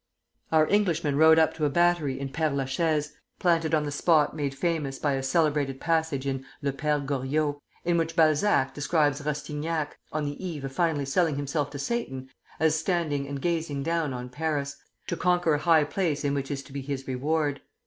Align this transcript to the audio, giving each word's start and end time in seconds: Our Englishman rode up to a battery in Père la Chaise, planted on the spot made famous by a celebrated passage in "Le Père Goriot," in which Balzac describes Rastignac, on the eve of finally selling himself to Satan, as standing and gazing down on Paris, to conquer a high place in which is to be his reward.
Our 0.51 0.67
Englishman 0.67 1.15
rode 1.15 1.37
up 1.37 1.53
to 1.53 1.65
a 1.65 1.69
battery 1.69 2.19
in 2.19 2.29
Père 2.29 2.55
la 2.55 2.65
Chaise, 2.65 3.13
planted 3.37 3.75
on 3.75 3.83
the 3.83 3.91
spot 3.91 4.35
made 4.35 4.55
famous 4.55 4.97
by 4.97 5.13
a 5.13 5.21
celebrated 5.21 5.79
passage 5.79 6.25
in 6.25 6.43
"Le 6.63 6.71
Père 6.73 7.05
Goriot," 7.05 7.59
in 7.85 7.99
which 7.99 8.15
Balzac 8.15 8.73
describes 8.73 9.21
Rastignac, 9.23 9.99
on 10.11 10.25
the 10.25 10.43
eve 10.43 10.65
of 10.65 10.71
finally 10.73 11.05
selling 11.05 11.35
himself 11.35 11.69
to 11.69 11.77
Satan, 11.77 12.31
as 12.59 12.73
standing 12.73 13.27
and 13.27 13.39
gazing 13.43 13.83
down 13.83 14.11
on 14.11 14.29
Paris, 14.29 14.75
to 15.05 15.15
conquer 15.15 15.53
a 15.53 15.59
high 15.59 15.83
place 15.83 16.23
in 16.25 16.33
which 16.33 16.49
is 16.49 16.63
to 16.63 16.73
be 16.73 16.81
his 16.81 17.07
reward. 17.07 17.61